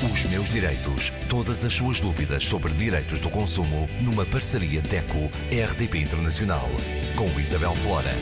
Os 0.00 0.26
meus 0.26 0.48
direitos. 0.48 1.10
Todas 1.28 1.64
as 1.64 1.74
suas 1.74 2.00
dúvidas 2.00 2.44
sobre 2.44 2.72
direitos 2.72 3.18
do 3.18 3.28
consumo 3.28 3.88
numa 4.00 4.24
parceria 4.24 4.80
DECO-RDP 4.80 5.98
Internacional. 5.98 6.68
Com 7.16 7.40
Isabel 7.40 7.72
Flora. 7.72 8.12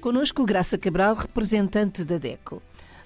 Conosco 0.00 0.46
Graça 0.46 0.78
Cabral, 0.78 1.14
representante 1.14 2.02
da 2.02 2.16
DECO. 2.16 2.62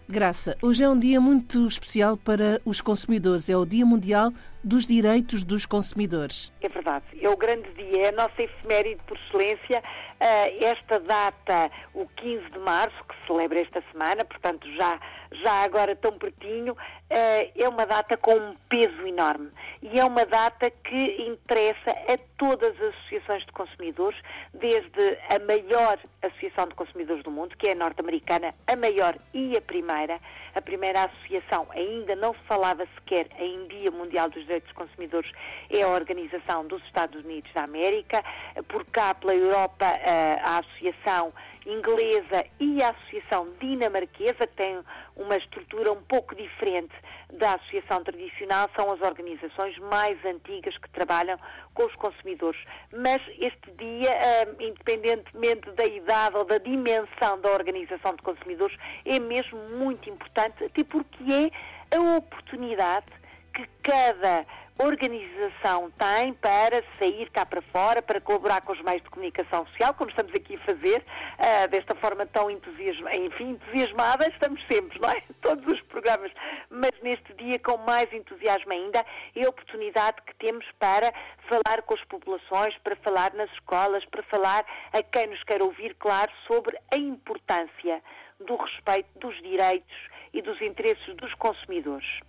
Graça, 0.09 0.56
hoje 0.62 0.85
é 0.85 0.88
um 0.88 0.96
dia 0.96 1.21
muito 1.21 1.67
especial 1.67 2.17
para 2.17 2.60
os 2.65 2.81
consumidores. 2.81 3.49
É 3.49 3.56
o 3.56 3.67
Dia 3.67 3.85
Mundial 3.85 4.33
dos 4.63 4.87
Direitos 4.87 5.42
dos 5.42 5.67
Consumidores. 5.67 6.53
É 6.60 6.69
verdade. 6.69 7.06
É 7.21 7.28
o 7.28 7.37
grande 7.37 7.69
dia, 7.72 8.03
é 8.03 8.08
a 8.10 8.13
nossa 8.13 8.40
efeméride 8.40 9.01
por 9.04 9.19
excelência. 9.19 9.83
Uh, 10.19 10.64
esta 10.64 10.98
data, 11.01 11.71
o 11.92 12.06
15 12.16 12.51
de 12.51 12.58
março, 12.58 12.96
que 13.04 13.15
se 13.16 13.26
celebra 13.26 13.60
esta 13.60 13.83
semana, 13.92 14.24
portanto 14.24 14.66
já, 14.72 14.98
já 15.30 15.62
agora 15.62 15.94
tão 15.94 16.12
pertinho, 16.19 16.73
uh, 16.73 17.52
é 17.55 17.69
uma 17.69 17.84
data 17.84 18.16
com 18.16 18.34
um 18.34 18.56
peso 18.69 19.06
enorme. 19.06 19.51
E 19.83 20.01
é 20.01 20.05
uma 20.05 20.25
data 20.25 20.70
que 20.70 21.23
interessa 21.23 21.91
a 21.91 22.19
todas 22.39 22.75
as 22.80 22.95
associações 22.95 23.45
de 23.45 23.52
consumidores, 23.52 24.19
desde 24.55 25.19
a 25.29 25.39
maior 25.47 25.98
associação 26.23 26.67
de 26.69 26.75
consumidores 26.75 27.23
do 27.23 27.30
mundo, 27.30 27.56
que 27.56 27.69
é 27.69 27.73
a 27.73 27.75
norte-americana, 27.75 28.55
a 28.67 28.77
maior 28.77 29.17
e 29.34 29.56
a 29.56 29.61
primeira. 29.61 30.19
A 30.55 30.62
primeira 30.62 31.05
associação 31.05 31.67
ainda 31.70 32.17
não 32.17 32.33
se 32.33 32.41
falava 32.48 32.87
sequer 32.95 33.28
em 33.39 33.69
Dia 33.69 33.91
Mundial 33.91 34.30
dos 34.30 34.42
Direitos 34.42 34.69
dos 34.69 34.87
Consumidores, 34.87 35.30
é 35.70 35.83
a 35.83 35.89
Organização 35.89 36.67
dos 36.67 36.83
Estados 36.84 37.23
Unidos 37.23 37.53
da 37.53 37.64
América. 37.64 38.25
Por 38.69 38.84
cá, 38.87 39.14
pela 39.14 39.34
Europa, 39.34 39.87
a 40.06 40.59
Associação 40.59 41.33
Inglesa 41.66 42.47
e 42.60 42.80
a 42.80 42.91
Associação 42.91 43.48
Dinamarquesa, 43.60 44.47
que 44.47 44.56
tem 44.56 44.78
uma 45.16 45.37
estrutura 45.37 45.92
um 45.92 46.02
pouco 46.02 46.34
diferente 46.34 46.95
da 47.33 47.55
Associação 47.55 48.05
Tradicional, 48.05 48.70
são 48.77 48.92
as 48.92 49.00
organizações 49.00 49.77
mais 49.78 50.16
antigas 50.25 50.78
que 50.78 50.89
trabalham 50.91 51.36
com 51.75 51.84
os 51.84 51.94
consumidores. 51.97 52.61
Mas 52.92 53.20
este 53.41 53.70
dia, 53.72 54.12
independentemente 54.61 55.69
da 55.72 55.84
idade 55.84 56.36
ou 56.36 56.44
da 56.44 56.59
dimensão 56.59 57.41
da 57.41 57.50
organização 57.50 58.14
de 58.14 58.22
consumidores, 58.22 58.77
é 59.05 59.19
mesmo 59.19 59.59
muito 59.70 60.09
importante, 60.09 60.64
até 60.64 60.84
porque 60.84 61.50
é 61.91 61.97
a 61.97 62.16
oportunidade 62.16 63.06
que 63.57 63.67
cada 63.83 64.45
organização 64.79 65.91
tem 65.93 66.35
para 66.35 66.85
sair 66.99 67.31
cá 67.31 67.47
para 67.47 67.62
fora, 67.62 68.03
para 68.03 68.21
colaborar 68.21 68.61
com 68.61 68.75
os 68.75 68.83
meios 68.83 69.03
de 69.03 69.09
comunicação 69.09 69.67
social, 69.69 69.95
como 69.95 70.11
estamos 70.11 70.35
aqui 70.35 70.57
a 70.57 70.59
fazer, 70.67 70.99
uh, 71.03 71.69
desta 71.69 71.95
forma 71.95 72.27
tão 72.27 72.51
entusiasmada, 72.51 73.19
enfim, 73.19 73.51
entusiasmada, 73.53 74.29
estamos 74.29 74.62
sempre, 74.71 75.01
não 75.01 75.09
é? 75.09 75.23
Todos 75.41 75.67
os 75.73 75.81
programas, 75.84 76.31
mas 76.69 76.91
neste 77.03 77.33
dia 77.34 77.59
com 77.59 77.79
mais 77.79 78.12
entusiasmo 78.12 78.71
ainda, 78.71 79.03
é 79.34 79.47
a 79.47 79.49
oportunidade 79.49 80.21
que 80.27 80.34
temos 80.34 80.67
para 80.79 81.11
falar 81.49 81.81
com 81.87 81.95
as 81.95 82.05
populações, 82.05 82.77
para 82.84 82.97
falar 82.97 83.33
nas 83.33 83.51
escolas, 83.53 84.05
para 84.05 84.23
falar 84.25 84.62
a 84.93 85.03
quem 85.03 85.29
nos 85.29 85.43
quer 85.45 85.62
ouvir, 85.62 85.95
claro, 85.95 86.31
sobre 86.47 86.77
a 86.93 86.99
importância 86.99 88.03
do 88.39 88.57
respeito 88.57 89.09
dos 89.19 89.34
direitos 89.43 89.97
e 90.34 90.43
dos 90.43 90.61
interesses 90.61 91.15
dos 91.17 91.33
consumidores. 91.34 92.21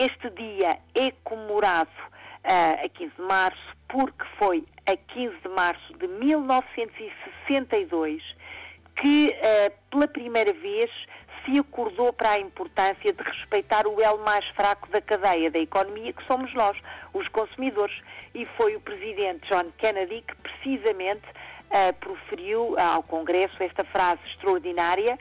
Este 0.00 0.30
dia 0.30 0.78
é 0.94 1.12
comemorado 1.24 1.90
uh, 1.90 2.86
a 2.86 2.88
15 2.88 3.12
de 3.16 3.22
março 3.22 3.76
porque 3.86 4.24
foi 4.38 4.64
a 4.86 4.96
15 4.96 5.36
de 5.42 5.48
março 5.50 5.92
de 5.98 6.08
1962 6.08 8.22
que, 8.96 9.28
uh, 9.28 9.70
pela 9.90 10.08
primeira 10.08 10.54
vez, 10.54 10.90
se 11.44 11.60
acordou 11.60 12.14
para 12.14 12.30
a 12.30 12.40
importância 12.40 13.12
de 13.12 13.22
respeitar 13.22 13.86
o 13.86 14.00
elo 14.00 14.24
mais 14.24 14.42
fraco 14.56 14.88
da 14.88 15.02
cadeia 15.02 15.50
da 15.50 15.58
economia, 15.58 16.14
que 16.14 16.24
somos 16.24 16.50
nós, 16.54 16.78
os 17.12 17.28
consumidores. 17.28 18.00
E 18.34 18.46
foi 18.56 18.74
o 18.76 18.80
presidente 18.80 19.46
John 19.50 19.70
Kennedy 19.76 20.24
que, 20.26 20.34
precisamente, 20.36 21.28
uh, 21.28 21.92
proferiu 22.00 22.74
ao 22.78 23.02
Congresso 23.02 23.62
esta 23.62 23.84
frase 23.84 24.22
extraordinária, 24.28 25.18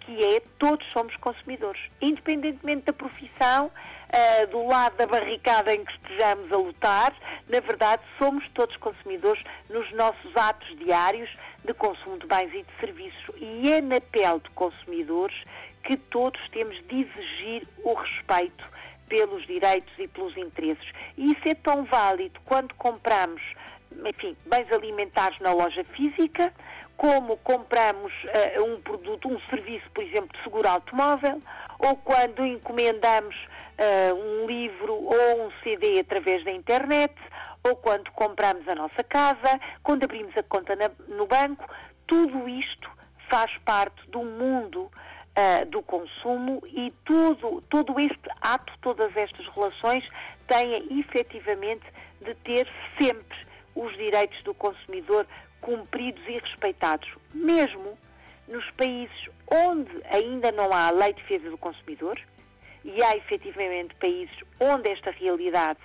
que 0.00 0.18
é 0.24 0.40
todos 0.58 0.84
somos 0.92 1.14
consumidores, 1.18 1.80
independentemente 2.02 2.86
da 2.86 2.92
profissão, 2.92 3.70
uh, 4.12 4.46
do 4.48 4.66
lado 4.66 4.96
da 4.96 5.06
barricada 5.06 5.74
em 5.74 5.84
que 5.84 5.92
estejamos 5.92 6.52
a 6.52 6.56
lutar, 6.56 7.14
na 7.48 7.60
verdade 7.60 8.02
somos 8.18 8.44
todos 8.54 8.76
consumidores 8.76 9.42
nos 9.70 9.90
nossos 9.92 10.36
atos 10.36 10.76
diários 10.78 11.30
de 11.64 11.74
consumo 11.74 12.18
de 12.18 12.26
bens 12.26 12.52
e 12.54 12.62
de 12.62 12.80
serviços 12.80 13.34
e 13.36 13.72
é 13.72 13.80
na 13.80 14.00
pele 14.00 14.40
de 14.40 14.50
consumidores 14.50 15.36
que 15.84 15.96
todos 15.96 16.40
temos 16.50 16.76
de 16.88 17.02
exigir 17.02 17.66
o 17.84 17.94
respeito 17.94 18.64
pelos 19.08 19.46
direitos 19.46 19.92
e 19.98 20.08
pelos 20.08 20.36
interesses. 20.36 20.86
E 21.16 21.32
isso 21.32 21.42
é 21.48 21.54
tão 21.54 21.84
válido 21.84 22.40
quando 22.44 22.74
compramos, 22.74 23.40
enfim, 24.04 24.36
bens 24.46 24.70
alimentares 24.72 25.38
na 25.40 25.52
loja 25.52 25.84
física, 25.94 26.52
como 26.96 27.36
compramos 27.38 28.12
uh, 28.24 28.64
um 28.64 28.80
produto, 28.80 29.28
um 29.28 29.38
serviço, 29.50 29.88
por 29.92 30.02
exemplo, 30.02 30.36
de 30.36 30.42
seguro 30.42 30.68
automóvel, 30.68 31.42
ou 31.78 31.96
quando 31.96 32.44
encomendamos 32.44 33.36
uh, 33.36 34.14
um 34.14 34.46
livro 34.46 34.94
ou 34.94 35.46
um 35.46 35.50
CD 35.62 36.00
através 36.00 36.44
da 36.44 36.50
internet, 36.50 37.14
ou 37.62 37.76
quando 37.76 38.10
compramos 38.12 38.66
a 38.68 38.74
nossa 38.74 39.02
casa, 39.04 39.60
quando 39.82 40.04
abrimos 40.04 40.36
a 40.36 40.42
conta 40.42 40.74
na, 40.76 40.90
no 41.08 41.26
banco, 41.26 41.68
tudo 42.06 42.48
isto 42.48 42.90
faz 43.28 43.50
parte 43.64 44.08
do 44.08 44.22
mundo 44.22 44.82
uh, 44.82 45.66
do 45.70 45.82
consumo 45.82 46.62
e 46.66 46.92
tudo, 47.04 47.60
todo 47.68 47.98
este 48.00 48.30
ato, 48.40 48.72
todas 48.80 49.14
estas 49.16 49.46
relações 49.48 50.08
têm 50.46 51.00
efetivamente 51.00 51.84
de 52.20 52.34
ter 52.36 52.68
sempre 52.98 53.45
os 53.76 53.94
direitos 53.96 54.42
do 54.42 54.54
consumidor 54.54 55.26
cumpridos 55.60 56.22
e 56.26 56.38
respeitados, 56.38 57.08
mesmo 57.32 57.96
nos 58.48 58.68
países 58.72 59.28
onde 59.50 59.90
ainda 60.10 60.50
não 60.50 60.72
há 60.72 60.90
lei 60.90 61.12
de 61.12 61.22
defesa 61.22 61.50
do 61.50 61.58
consumidor, 61.58 62.18
e 62.84 63.02
há 63.02 63.16
efetivamente 63.16 63.94
países 63.96 64.34
onde 64.60 64.90
esta 64.90 65.10
realidade, 65.10 65.80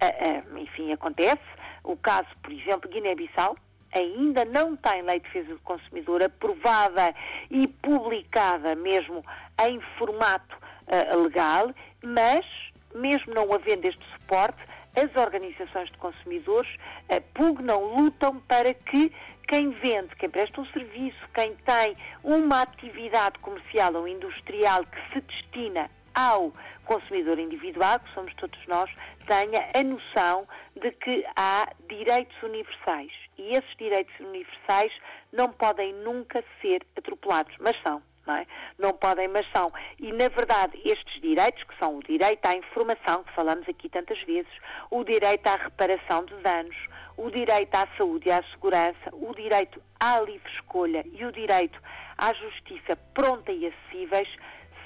uh, 0.00 0.54
uh, 0.54 0.58
enfim, 0.58 0.92
acontece. 0.92 1.42
O 1.82 1.96
caso, 1.96 2.28
por 2.42 2.52
exemplo, 2.52 2.88
Guiné-Bissau, 2.88 3.56
ainda 3.92 4.44
não 4.44 4.76
tem 4.76 5.02
lei 5.02 5.18
de 5.18 5.26
defesa 5.26 5.52
do 5.52 5.60
consumidor 5.60 6.22
aprovada 6.22 7.14
e 7.50 7.66
publicada 7.66 8.74
mesmo 8.76 9.24
em 9.66 9.80
formato 9.98 10.56
uh, 10.86 11.22
legal, 11.22 11.72
mas, 12.02 12.46
mesmo 12.94 13.34
não 13.34 13.52
havendo 13.52 13.86
este 13.88 14.04
suporte, 14.12 14.58
as 14.96 15.14
organizações 15.16 15.90
de 15.90 15.98
consumidores 15.98 16.70
uh, 17.10 17.20
pugnam, 17.34 17.82
lutam 17.96 18.40
para 18.40 18.72
que 18.72 19.12
quem 19.48 19.70
vende, 19.70 20.14
quem 20.16 20.30
presta 20.30 20.60
um 20.60 20.66
serviço, 20.66 21.18
quem 21.34 21.54
tem 21.56 21.96
uma 22.22 22.62
atividade 22.62 23.38
comercial 23.40 23.94
ou 23.94 24.08
industrial 24.08 24.84
que 24.86 25.12
se 25.12 25.20
destina 25.20 25.90
ao 26.14 26.52
consumidor 26.84 27.38
individual, 27.38 27.98
que 27.98 28.14
somos 28.14 28.32
todos 28.34 28.58
nós, 28.66 28.90
tenha 29.26 29.70
a 29.74 29.82
noção 29.82 30.46
de 30.80 30.90
que 30.92 31.24
há 31.36 31.68
direitos 31.88 32.40
universais. 32.42 33.12
E 33.36 33.50
esses 33.50 33.76
direitos 33.76 34.14
universais 34.20 34.92
não 35.32 35.50
podem 35.50 35.92
nunca 35.92 36.44
ser 36.60 36.86
atropelados, 36.96 37.54
mas 37.58 37.76
são. 37.82 38.02
Não, 38.26 38.36
é? 38.36 38.46
não 38.78 38.92
podem, 38.94 39.28
mas 39.28 39.46
são. 39.52 39.72
E, 39.98 40.10
na 40.12 40.28
verdade, 40.28 40.80
estes 40.84 41.20
direitos, 41.20 41.62
que 41.64 41.78
são 41.78 41.98
o 41.98 42.02
direito 42.02 42.44
à 42.46 42.56
informação, 42.56 43.22
que 43.22 43.32
falamos 43.34 43.68
aqui 43.68 43.88
tantas 43.88 44.20
vezes, 44.22 44.50
o 44.90 45.04
direito 45.04 45.46
à 45.46 45.56
reparação 45.56 46.24
de 46.24 46.34
danos, 46.36 46.76
o 47.16 47.30
direito 47.30 47.74
à 47.74 47.86
saúde 47.96 48.28
e 48.28 48.32
à 48.32 48.42
segurança, 48.50 49.10
o 49.12 49.34
direito 49.34 49.80
à 50.00 50.20
livre 50.20 50.50
escolha 50.52 51.04
e 51.12 51.24
o 51.24 51.32
direito 51.32 51.80
à 52.16 52.32
justiça 52.32 52.96
pronta 53.12 53.52
e 53.52 53.66
acessíveis, 53.66 54.28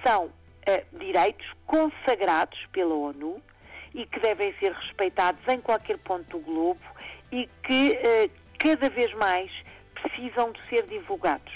são 0.05 0.27
uh, 0.27 0.99
direitos 0.99 1.47
consagrados 1.67 2.59
pela 2.73 2.95
ONU 2.95 3.43
e 3.95 4.05
que 4.07 4.21
devem 4.21 4.53
ser 4.59 4.73
respeitados 4.73 5.41
em 5.49 5.61
qualquer 5.61 5.99
ponto 5.99 6.39
do 6.39 6.45
globo 6.45 6.81
e 7.33 7.49
que 7.63 7.93
uh, 7.93 8.31
cada 8.59 8.91
vez 8.91 9.13
mais 9.15 9.51
precisam 9.95 10.53
de 10.53 10.61
ser 10.69 10.87
divulgados. 10.87 11.53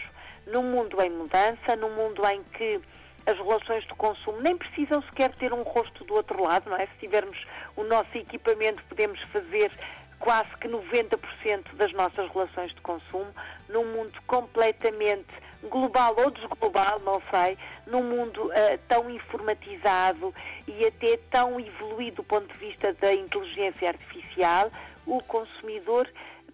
Num 0.47 0.63
mundo 0.63 1.01
em 1.01 1.11
mudança, 1.11 1.77
num 1.77 1.95
mundo 1.95 2.23
em 2.27 2.43
que 2.57 2.81
as 3.27 3.37
relações 3.37 3.85
de 3.85 3.95
consumo 3.95 4.41
nem 4.41 4.57
precisam 4.57 5.03
sequer 5.03 5.35
ter 5.37 5.53
um 5.53 5.63
rosto 5.63 6.05
do 6.05 6.15
outro 6.15 6.43
lado, 6.43 6.69
não 6.69 6.77
é? 6.77 6.87
Se 6.87 6.99
tivermos 7.01 7.39
o 7.77 7.85
nosso 7.85 8.17
equipamento, 8.17 8.83
podemos 8.89 9.21
fazer 9.33 9.71
quase 10.19 10.49
que 10.61 10.69
90% 10.69 11.75
das 11.75 11.93
nossas 11.93 12.31
relações 12.31 12.73
de 12.75 12.81
consumo 12.81 13.33
num 13.69 13.85
mundo 13.85 14.13
completamente 14.27 15.33
global 15.69 16.15
ou 16.19 16.31
desglobal, 16.31 17.01
não 17.01 17.23
sei, 17.31 17.57
num 17.87 18.03
mundo 18.03 18.47
uh, 18.47 18.79
tão 18.89 19.11
informatizado 19.11 20.35
e 20.67 20.87
até 20.87 21.17
tão 21.31 21.59
evoluído 21.61 22.17
do 22.17 22.25
ponto 22.25 22.47
de 22.53 22.59
vista 22.59 22.93
da 22.95 23.13
inteligência 23.13 23.89
artificial, 23.89 24.71
o 25.07 25.21
consumidor 25.25 26.09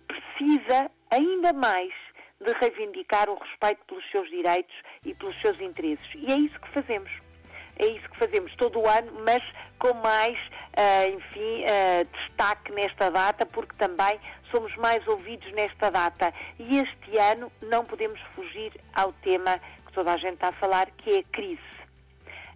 precisa 0.06 0.90
ainda 1.11 1.52
mais 1.52 1.93
de 2.40 2.52
reivindicar 2.52 3.29
o 3.29 3.35
respeito 3.38 3.85
pelos 3.87 4.08
seus 4.11 4.29
direitos 4.29 4.75
e 5.05 5.14
pelos 5.14 5.38
seus 5.40 5.61
interesses. 5.61 6.06
E 6.14 6.32
é 6.32 6.37
isso 6.37 6.58
que 6.61 6.69
fazemos. 6.69 7.11
é 7.79 7.87
isso 7.87 8.08
que 8.11 8.19
fazemos 8.19 8.55
todo 8.56 8.81
o 8.81 8.88
ano, 8.88 9.12
mas 9.25 9.43
com 9.79 9.94
mais, 9.94 10.37
uh, 10.37 11.08
enfim, 11.14 11.64
uh, 11.64 12.05
destaque 12.12 12.73
nesta 12.73 13.08
data, 13.11 13.46
porque 13.46 13.75
também 13.76 14.19
somos 14.50 14.75
mais 14.76 15.06
ouvidos 15.06 15.50
nesta 15.52 15.90
data. 15.90 16.35
E 16.58 16.79
este 16.79 17.19
ano 17.19 17.52
não 17.62 17.85
podemos 17.85 18.20
fugir 18.35 18.73
ao 18.94 19.12
tema 19.12 19.61
que 19.87 19.93
toda 19.93 20.12
a 20.12 20.17
gente 20.17 20.35
está 20.35 20.49
a 20.49 20.52
falar, 20.52 20.90
que 20.90 21.11
é 21.11 21.19
a 21.20 21.25
crise. 21.25 21.62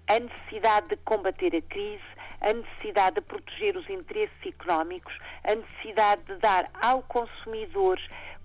A 0.08 0.18
necessidade 0.18 0.88
de 0.88 0.96
combater 1.04 1.54
a 1.54 1.62
crise, 1.62 2.02
a 2.40 2.52
necessidade 2.52 3.16
de 3.16 3.20
proteger 3.20 3.76
os 3.76 3.88
interesses 3.88 4.36
económicos, 4.44 5.16
a 5.44 5.54
necessidade 5.54 6.22
de 6.24 6.36
dar 6.38 6.68
ao 6.82 7.02
consumidor 7.02 8.00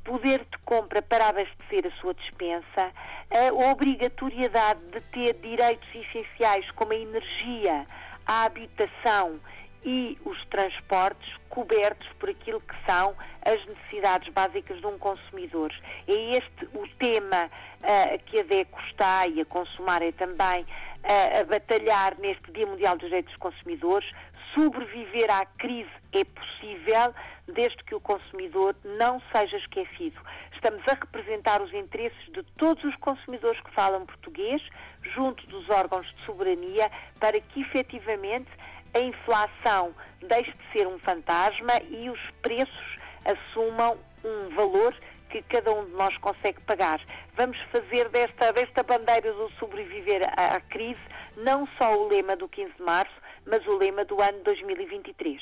poder 0.07 0.39
de 0.39 0.57
compra 0.59 1.01
para 1.01 1.27
abastecer 1.27 1.85
a 1.85 1.91
sua 1.99 2.13
dispensa, 2.13 2.91
a 3.29 3.69
obrigatoriedade 3.69 4.79
de 4.89 5.01
ter 5.01 5.33
direitos 5.33 5.87
essenciais 5.93 6.71
como 6.71 6.93
a 6.93 6.95
energia, 6.95 7.85
a 8.25 8.45
habitação 8.45 9.37
e 9.83 10.17
os 10.25 10.43
transportes 10.45 11.35
cobertos 11.49 12.07
por 12.19 12.29
aquilo 12.29 12.61
que 12.61 12.75
são 12.85 13.15
as 13.45 13.65
necessidades 13.65 14.31
básicas 14.33 14.79
de 14.79 14.87
um 14.87 14.97
consumidor. 14.97 15.73
É 16.07 16.37
este 16.37 16.65
o 16.73 16.87
tema 16.97 17.45
uh, 17.45 18.23
que 18.25 18.39
a 18.39 18.43
DECO 18.43 18.79
está 18.81 19.27
e 19.27 19.41
a 19.41 19.45
Consumar 19.45 20.01
é 20.01 20.11
também 20.13 20.63
uh, 20.63 21.41
a 21.41 21.43
batalhar 21.43 22.17
neste 22.17 22.51
Dia 22.51 22.65
Mundial 22.65 22.97
dos 22.97 23.07
Direitos 23.07 23.31
dos 23.31 23.39
Consumidores. 23.39 24.09
Sobreviver 24.53 25.29
à 25.29 25.45
crise 25.45 25.89
é 26.13 26.23
possível 26.23 27.13
desde 27.47 27.83
que 27.83 27.95
o 27.95 27.99
consumidor 27.99 28.75
não 28.83 29.21
seja 29.31 29.57
esquecido. 29.57 30.19
Estamos 30.53 30.81
a 30.87 30.93
representar 30.93 31.61
os 31.61 31.73
interesses 31.73 32.31
de 32.31 32.43
todos 32.57 32.83
os 32.83 32.95
consumidores 32.97 33.59
que 33.61 33.71
falam 33.71 34.05
português, 34.05 34.61
junto 35.01 35.45
dos 35.47 35.69
órgãos 35.69 36.07
de 36.07 36.25
soberania, 36.25 36.91
para 37.19 37.39
que 37.39 37.61
efetivamente 37.61 38.49
a 38.93 38.99
inflação 38.99 39.93
deixe 40.21 40.51
de 40.51 40.71
ser 40.71 40.87
um 40.87 40.97
fantasma 40.99 41.73
e 41.89 42.09
os 42.09 42.19
preços 42.41 42.97
assumam 43.25 43.97
um 44.23 44.55
valor 44.55 44.95
que 45.29 45.41
cada 45.43 45.71
um 45.73 45.85
de 45.85 45.91
nós 45.91 46.17
consegue 46.17 46.59
pagar. 46.61 46.99
Vamos 47.35 47.57
fazer 47.71 48.09
desta, 48.09 48.51
desta 48.53 48.83
bandeira 48.83 49.31
do 49.33 49.51
sobreviver 49.59 50.21
à, 50.37 50.59
crise 50.61 50.99
não 51.35 51.67
só 51.77 51.95
o 51.95 52.07
lema 52.07 52.35
do 52.35 52.47
15 52.47 52.73
de 52.73 52.81
março, 52.81 53.13
mas 53.49 53.65
o 53.67 53.77
lema 53.77 54.05
do 54.05 54.21
ano 54.21 54.43
2023. 54.43 55.41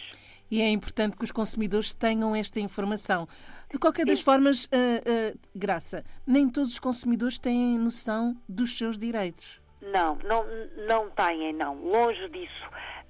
E 0.49 0.61
é 0.61 0.69
importante 0.69 1.17
que 1.17 1.23
os 1.23 1.31
consumidores 1.31 1.91
tenham 1.91 2.35
esta 2.35 2.59
informação. 2.59 3.27
De 3.71 3.79
qualquer 3.79 4.05
das 4.05 4.19
Sim. 4.19 4.25
formas, 4.25 4.65
uh, 4.65 4.69
uh, 4.69 5.39
Graça, 5.55 6.05
nem 6.25 6.47
todos 6.47 6.73
os 6.73 6.79
consumidores 6.79 7.39
têm 7.39 7.79
noção 7.79 8.37
dos 8.47 8.77
seus 8.77 8.97
direitos. 8.97 9.61
Não, 9.81 10.17
não, 10.23 10.45
não 10.87 11.09
têm, 11.09 11.53
não. 11.53 11.75
Longe 11.75 12.29
disso. 12.29 12.65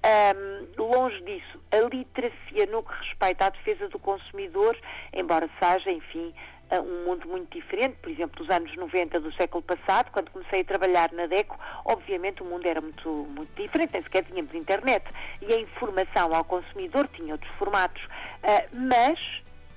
Um, 0.06 0.82
longe 0.82 1.20
disso, 1.22 1.60
a 1.72 1.80
literacia 1.80 2.66
no 2.70 2.82
que 2.82 2.92
respeita 2.92 3.46
à 3.46 3.50
defesa 3.50 3.88
do 3.88 3.98
consumidor, 3.98 4.78
embora 5.12 5.50
seja, 5.58 5.90
enfim, 5.90 6.32
um 6.72 7.04
mundo 7.04 7.28
muito 7.28 7.56
diferente, 7.56 7.96
por 8.02 8.10
exemplo, 8.10 8.44
dos 8.44 8.54
anos 8.54 8.74
90 8.74 9.20
do 9.20 9.32
século 9.34 9.62
passado, 9.62 10.10
quando 10.10 10.30
comecei 10.30 10.62
a 10.62 10.64
trabalhar 10.64 11.12
na 11.12 11.26
DECO, 11.26 11.58
obviamente 11.84 12.42
o 12.42 12.44
mundo 12.44 12.66
era 12.66 12.80
muito, 12.80 13.08
muito 13.08 13.50
diferente, 13.60 13.92
nem 13.92 14.02
sequer 14.02 14.24
tínhamos 14.24 14.54
internet 14.54 15.04
e 15.40 15.52
a 15.52 15.60
informação 15.60 16.34
ao 16.34 16.44
consumidor 16.44 17.08
tinha 17.08 17.34
outros 17.34 17.52
formatos. 17.52 18.02
Uh, 18.04 18.68
mas, 18.72 19.18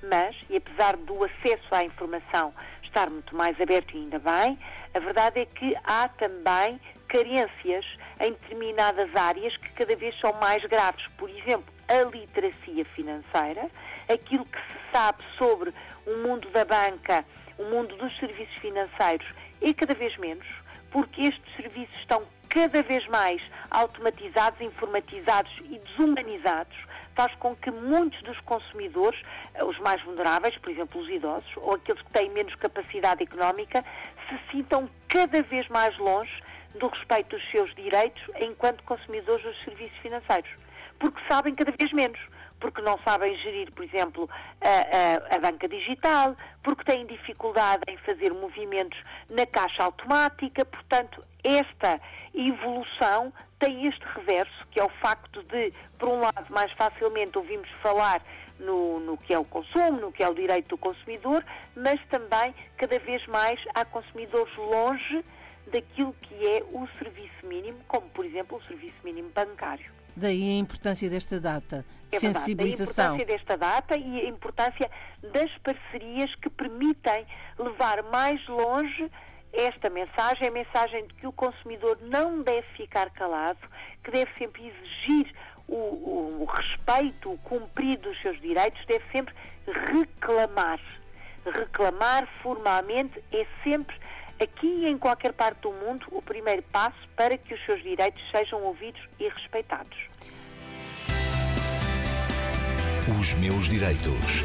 mas, 0.02 0.36
e 0.48 0.56
apesar 0.56 0.96
do 0.96 1.24
acesso 1.24 1.72
à 1.72 1.84
informação 1.84 2.52
estar 2.82 3.08
muito 3.08 3.36
mais 3.36 3.58
aberto 3.60 3.94
e 3.94 3.98
ainda 3.98 4.18
bem, 4.18 4.58
a 4.92 4.98
verdade 4.98 5.40
é 5.40 5.46
que 5.46 5.76
há 5.84 6.08
também 6.08 6.80
carências 7.08 7.84
em 8.20 8.32
determinadas 8.32 9.14
áreas 9.14 9.56
que 9.56 9.70
cada 9.72 9.96
vez 9.96 10.18
são 10.20 10.32
mais 10.34 10.64
graves. 10.64 11.06
Por 11.16 11.30
exemplo, 11.30 11.72
a 11.90 12.04
literacia 12.04 12.84
financeira, 12.94 13.68
aquilo 14.08 14.44
que 14.44 14.58
se 14.58 14.78
sabe 14.92 15.22
sobre 15.36 15.74
o 16.06 16.16
mundo 16.26 16.48
da 16.50 16.64
banca, 16.64 17.24
o 17.58 17.64
mundo 17.64 17.96
dos 17.96 18.16
serviços 18.18 18.54
financeiros 18.56 19.26
é 19.60 19.74
cada 19.74 19.94
vez 19.94 20.16
menos, 20.16 20.46
porque 20.90 21.22
estes 21.22 21.56
serviços 21.56 21.94
estão 21.96 22.22
cada 22.48 22.82
vez 22.82 23.06
mais 23.08 23.42
automatizados, 23.70 24.60
informatizados 24.60 25.52
e 25.64 25.78
desumanizados, 25.78 26.76
faz 27.14 27.34
com 27.36 27.54
que 27.56 27.70
muitos 27.70 28.20
dos 28.22 28.38
consumidores, 28.40 29.20
eh, 29.54 29.64
os 29.64 29.78
mais 29.80 30.02
vulneráveis, 30.02 30.56
por 30.58 30.70
exemplo, 30.70 31.00
os 31.00 31.08
idosos, 31.08 31.50
ou 31.56 31.74
aqueles 31.74 32.00
que 32.02 32.10
têm 32.12 32.30
menos 32.30 32.54
capacidade 32.54 33.22
económica, 33.22 33.84
se 34.28 34.38
sintam 34.50 34.88
cada 35.08 35.42
vez 35.42 35.68
mais 35.68 35.96
longe 35.98 36.32
do 36.78 36.86
respeito 36.86 37.36
dos 37.36 37.50
seus 37.50 37.74
direitos 37.74 38.22
enquanto 38.40 38.82
consumidores 38.84 39.44
dos 39.44 39.64
serviços 39.64 39.98
financeiros, 39.98 40.50
porque 41.00 41.20
sabem 41.28 41.54
cada 41.56 41.72
vez 41.72 41.92
menos 41.92 42.20
porque 42.60 42.82
não 42.82 42.98
sabem 42.98 43.34
gerir, 43.38 43.72
por 43.72 43.84
exemplo, 43.84 44.28
a, 44.60 45.32
a, 45.32 45.36
a, 45.36 45.38
banca 45.40 45.66
digital, 45.66 46.36
porque 46.62 46.84
têm 46.84 47.06
dificuldade 47.06 47.82
em 47.88 47.96
fazer 47.98 48.32
movimentos 48.32 48.98
na 49.30 49.46
caixa 49.46 49.82
automática. 49.82 50.64
Portanto, 50.64 51.24
esta 51.42 51.98
evolução 52.34 53.32
tem 53.58 53.86
este 53.86 54.04
reverso, 54.14 54.66
que 54.70 54.78
é 54.78 54.84
o 54.84 54.90
facto 55.00 55.42
de, 55.44 55.72
por 55.98 56.08
um 56.08 56.20
lado, 56.20 56.46
mais 56.50 56.70
facilmente 56.72 57.36
ouvimos 57.36 57.68
falar 57.82 58.22
no, 58.58 59.00
no, 59.00 59.16
que 59.16 59.32
é 59.32 59.38
o 59.38 59.44
consumo, 59.44 59.98
no 59.98 60.12
que 60.12 60.22
é 60.22 60.28
o 60.28 60.34
direito 60.34 60.68
do 60.68 60.78
consumidor, 60.78 61.42
mas 61.74 61.98
também, 62.08 62.54
cada 62.76 62.98
vez 62.98 63.26
mais, 63.26 63.58
há 63.74 63.84
consumidores 63.86 64.54
longe 64.56 65.24
daquilo 65.72 66.12
que 66.20 66.46
é 66.46 66.62
o 66.62 66.86
serviço 66.98 67.46
mínimo, 67.46 67.78
como, 67.88 68.08
por 68.10 68.24
exemplo, 68.24 68.58
o 68.58 68.62
serviço 68.64 68.96
mínimo 69.02 69.30
bancário. 69.30 69.99
Daí 70.20 70.50
a 70.50 70.58
importância 70.58 71.08
desta 71.08 71.40
data, 71.40 71.82
é 72.12 72.18
sensibilização. 72.18 73.16
Verdade. 73.16 73.32
A 73.32 73.34
importância 73.34 73.38
desta 73.38 73.56
data 73.56 73.96
e 73.96 74.20
a 74.20 74.28
importância 74.28 74.90
das 75.32 75.50
parcerias 75.58 76.34
que 76.34 76.50
permitem 76.50 77.26
levar 77.58 78.02
mais 78.02 78.46
longe 78.46 79.10
esta 79.50 79.88
mensagem, 79.88 80.46
a 80.46 80.50
mensagem 80.50 81.06
de 81.06 81.14
que 81.14 81.26
o 81.26 81.32
consumidor 81.32 81.98
não 82.02 82.42
deve 82.42 82.66
ficar 82.76 83.08
calado, 83.10 83.58
que 84.04 84.10
deve 84.10 84.30
sempre 84.38 84.68
exigir 84.68 85.34
o, 85.66 85.74
o, 85.74 86.42
o 86.42 86.44
respeito, 86.44 87.32
o 87.32 87.38
cumprir 87.38 87.96
dos 87.98 88.20
seus 88.20 88.38
direitos, 88.42 88.84
deve 88.84 89.04
sempre 89.10 89.34
reclamar. 89.88 90.78
Reclamar 91.46 92.28
formalmente 92.42 93.24
é 93.32 93.46
sempre 93.64 93.96
aqui 94.42 94.66
e 94.66 94.86
em 94.86 94.96
qualquer 94.96 95.32
parte 95.32 95.60
do 95.60 95.72
mundo, 95.72 96.06
o 96.10 96.22
primeiro 96.22 96.62
passo 96.62 96.98
para 97.16 97.36
que 97.36 97.54
os 97.54 97.64
seus 97.64 97.82
direitos 97.82 98.22
sejam 98.30 98.62
ouvidos 98.62 99.00
e 99.18 99.28
respeitados. 99.28 99.96
Os 103.18 103.34
meus 103.34 103.68
direitos. 103.68 104.44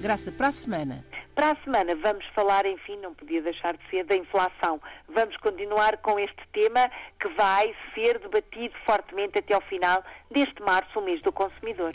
Graça, 0.00 0.32
para 0.32 0.48
a 0.48 0.52
semana. 0.52 1.04
Para 1.34 1.52
a 1.52 1.56
semana 1.62 1.94
vamos 1.94 2.26
falar, 2.34 2.66
enfim, 2.66 2.96
não 2.96 3.14
podia 3.14 3.40
deixar 3.40 3.76
de 3.76 3.88
ser, 3.88 4.04
da 4.04 4.16
inflação. 4.16 4.80
Vamos 5.08 5.36
continuar 5.38 5.96
com 5.98 6.18
este 6.18 6.42
tema 6.52 6.90
que 7.18 7.28
vai 7.28 7.74
ser 7.94 8.18
debatido 8.18 8.74
fortemente 8.84 9.38
até 9.38 9.54
ao 9.54 9.62
final 9.62 10.04
deste 10.30 10.60
março, 10.62 10.98
o 10.98 11.02
mês 11.02 11.22
do 11.22 11.32
consumidor. 11.32 11.94